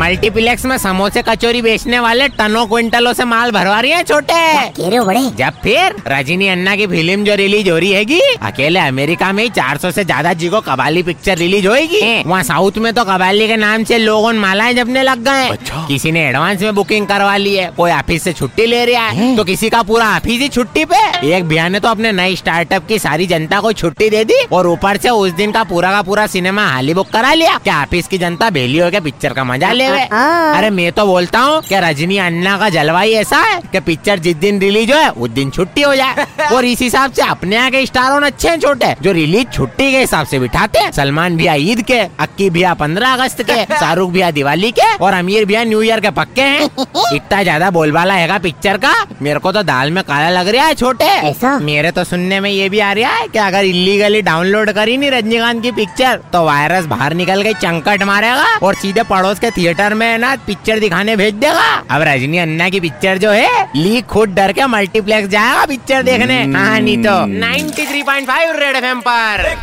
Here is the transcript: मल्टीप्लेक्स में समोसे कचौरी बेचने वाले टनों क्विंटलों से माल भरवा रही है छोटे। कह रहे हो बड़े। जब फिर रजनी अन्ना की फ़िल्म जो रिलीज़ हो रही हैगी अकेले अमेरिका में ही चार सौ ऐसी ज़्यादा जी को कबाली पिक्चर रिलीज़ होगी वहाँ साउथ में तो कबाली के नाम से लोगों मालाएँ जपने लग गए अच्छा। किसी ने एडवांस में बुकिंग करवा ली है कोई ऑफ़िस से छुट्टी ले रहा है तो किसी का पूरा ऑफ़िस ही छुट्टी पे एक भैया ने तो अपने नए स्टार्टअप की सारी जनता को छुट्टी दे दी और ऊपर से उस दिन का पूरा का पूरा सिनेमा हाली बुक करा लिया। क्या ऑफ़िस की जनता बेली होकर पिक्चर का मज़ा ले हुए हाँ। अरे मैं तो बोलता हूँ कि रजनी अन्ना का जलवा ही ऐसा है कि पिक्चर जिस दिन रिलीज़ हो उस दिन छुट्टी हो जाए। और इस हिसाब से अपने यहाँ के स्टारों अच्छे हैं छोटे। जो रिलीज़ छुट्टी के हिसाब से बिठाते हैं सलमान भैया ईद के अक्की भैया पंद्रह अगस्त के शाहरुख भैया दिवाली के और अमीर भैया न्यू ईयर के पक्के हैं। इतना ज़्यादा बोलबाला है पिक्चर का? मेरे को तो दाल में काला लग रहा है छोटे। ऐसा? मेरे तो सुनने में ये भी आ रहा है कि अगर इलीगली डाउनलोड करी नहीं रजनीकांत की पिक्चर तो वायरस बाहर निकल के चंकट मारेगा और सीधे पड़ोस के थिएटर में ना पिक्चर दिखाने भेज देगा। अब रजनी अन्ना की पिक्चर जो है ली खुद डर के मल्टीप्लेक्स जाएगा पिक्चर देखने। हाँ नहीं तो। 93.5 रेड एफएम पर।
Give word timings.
मल्टीप्लेक्स 0.00 0.64
में 0.64 0.76
समोसे 0.78 1.22
कचौरी 1.22 1.60
बेचने 1.62 1.98
वाले 2.00 2.26
टनों 2.30 2.64
क्विंटलों 2.66 3.12
से 3.12 3.24
माल 3.24 3.50
भरवा 3.52 3.80
रही 3.80 3.90
है 3.90 4.02
छोटे। 4.02 4.34
कह 4.76 4.88
रहे 4.88 4.96
हो 4.96 5.04
बड़े। 5.04 5.20
जब 5.38 5.58
फिर 5.62 5.96
रजनी 6.08 6.46
अन्ना 6.48 6.76
की 6.76 6.86
फ़िल्म 6.86 7.24
जो 7.24 7.34
रिलीज़ 7.36 7.68
हो 7.70 7.76
रही 7.78 7.90
हैगी 7.92 8.20
अकेले 8.42 8.78
अमेरिका 8.80 9.30
में 9.32 9.42
ही 9.42 9.48
चार 9.50 9.78
सौ 9.78 9.88
ऐसी 9.88 10.04
ज़्यादा 10.04 10.32
जी 10.34 10.48
को 10.48 10.60
कबाली 10.60 11.02
पिक्चर 11.02 11.36
रिलीज़ 11.38 11.66
होगी 11.68 12.22
वहाँ 12.22 12.42
साउथ 12.42 12.78
में 12.78 12.92
तो 12.94 13.04
कबाली 13.04 13.48
के 13.48 13.56
नाम 13.56 13.84
से 13.84 13.98
लोगों 13.98 14.32
मालाएँ 14.40 14.74
जपने 14.74 15.02
लग 15.02 15.24
गए 15.24 15.48
अच्छा। 15.48 15.84
किसी 15.88 16.12
ने 16.12 16.26
एडवांस 16.28 16.62
में 16.62 16.74
बुकिंग 16.74 17.06
करवा 17.06 17.36
ली 17.36 17.54
है 17.56 17.70
कोई 17.76 17.90
ऑफ़िस 17.90 18.22
से 18.22 18.32
छुट्टी 18.32 18.66
ले 18.66 18.84
रहा 18.84 19.04
है 19.10 19.36
तो 19.36 19.44
किसी 19.44 19.70
का 19.70 19.82
पूरा 19.82 20.08
ऑफ़िस 20.16 20.40
ही 20.40 20.48
छुट्टी 20.48 20.84
पे 20.84 21.02
एक 21.34 21.44
भैया 21.44 21.68
ने 21.68 21.80
तो 21.80 21.88
अपने 21.88 22.12
नए 22.12 22.34
स्टार्टअप 22.36 22.86
की 22.88 22.98
सारी 23.00 23.26
जनता 23.26 23.60
को 23.60 23.72
छुट्टी 23.74 24.10
दे 24.10 24.24
दी 24.24 24.42
और 24.52 24.66
ऊपर 24.68 24.96
से 24.96 25.10
उस 25.20 25.32
दिन 25.34 25.52
का 25.52 25.64
पूरा 25.66 25.92
का 25.92 26.02
पूरा 26.02 26.26
सिनेमा 26.28 26.66
हाली 26.68 26.94
बुक 26.94 27.08
करा 27.10 27.32
लिया। 27.34 27.58
क्या 27.64 27.80
ऑफ़िस 27.82 28.08
की 28.08 28.18
जनता 28.18 28.50
बेली 28.50 28.78
होकर 28.78 29.00
पिक्चर 29.00 29.32
का 29.32 29.44
मज़ा 29.44 29.72
ले 29.72 29.88
हुए 29.90 30.06
हाँ। 30.12 30.56
अरे 30.56 30.70
मैं 30.70 30.90
तो 30.92 31.06
बोलता 31.06 31.38
हूँ 31.40 31.60
कि 31.62 31.78
रजनी 31.80 32.16
अन्ना 32.18 32.56
का 32.58 32.68
जलवा 32.68 33.00
ही 33.00 33.12
ऐसा 33.14 33.38
है 33.40 33.60
कि 33.72 33.80
पिक्चर 33.80 34.18
जिस 34.18 34.36
दिन 34.36 34.60
रिलीज़ 34.60 34.92
हो 34.92 35.00
उस 35.24 35.30
दिन 35.30 35.50
छुट्टी 35.50 35.82
हो 35.82 35.94
जाए। 35.96 36.26
और 36.54 36.64
इस 36.64 36.80
हिसाब 36.80 37.12
से 37.12 37.22
अपने 37.22 37.56
यहाँ 37.56 37.70
के 37.70 37.84
स्टारों 37.86 38.20
अच्छे 38.20 38.48
हैं 38.48 38.58
छोटे। 38.60 38.94
जो 39.02 39.12
रिलीज़ 39.12 39.48
छुट्टी 39.48 39.90
के 39.92 39.98
हिसाब 39.98 40.26
से 40.26 40.38
बिठाते 40.38 40.78
हैं 40.78 40.90
सलमान 40.92 41.36
भैया 41.36 41.54
ईद 41.54 41.82
के 41.82 41.98
अक्की 42.00 42.48
भैया 42.50 42.74
पंद्रह 42.74 43.12
अगस्त 43.12 43.42
के 43.50 43.64
शाहरुख 43.80 44.10
भैया 44.10 44.30
दिवाली 44.30 44.70
के 44.72 44.94
और 45.04 45.12
अमीर 45.14 45.44
भैया 45.44 45.64
न्यू 45.64 45.82
ईयर 45.82 46.00
के 46.00 46.10
पक्के 46.10 46.42
हैं। 46.42 46.64
इतना 47.14 47.42
ज़्यादा 47.42 47.70
बोलबाला 47.70 48.14
है 48.14 48.38
पिक्चर 48.38 48.76
का? 48.76 48.92
मेरे 49.22 49.38
को 49.40 49.52
तो 49.52 49.62
दाल 49.62 49.90
में 49.90 50.02
काला 50.04 50.28
लग 50.30 50.48
रहा 50.48 50.66
है 50.66 50.74
छोटे। 50.74 51.04
ऐसा? 51.04 51.58
मेरे 51.60 51.90
तो 51.90 52.04
सुनने 52.04 52.38
में 52.40 52.50
ये 52.50 52.68
भी 52.68 52.78
आ 52.80 52.92
रहा 52.92 53.10
है 53.10 53.26
कि 53.28 53.38
अगर 53.38 53.64
इलीगली 53.64 54.20
डाउनलोड 54.22 54.70
करी 54.72 54.96
नहीं 54.96 55.10
रजनीकांत 55.10 55.62
की 55.62 55.70
पिक्चर 55.72 56.20
तो 56.32 56.44
वायरस 56.44 56.84
बाहर 56.86 57.14
निकल 57.14 57.42
के 57.42 57.52
चंकट 57.54 58.02
मारेगा 58.02 58.46
और 58.66 58.74
सीधे 58.74 59.02
पड़ोस 59.02 59.38
के 59.38 59.50
थिएटर 59.50 59.79
में 59.88 60.18
ना 60.18 60.36
पिक्चर 60.36 60.78
दिखाने 60.78 61.16
भेज 61.16 61.34
देगा। 61.34 61.84
अब 61.90 62.02
रजनी 62.02 62.38
अन्ना 62.38 62.68
की 62.68 62.80
पिक्चर 62.80 63.18
जो 63.18 63.30
है 63.30 63.68
ली 63.76 64.02
खुद 64.02 64.28
डर 64.28 64.52
के 64.52 64.66
मल्टीप्लेक्स 64.66 65.28
जाएगा 65.28 65.66
पिक्चर 65.66 66.02
देखने। 66.02 66.44
हाँ 66.44 66.80
नहीं 66.80 66.98
तो। 66.98 67.40
93.5 67.40 68.56
रेड 68.56 68.76
एफएम 68.76 69.00
पर। 69.00 69.56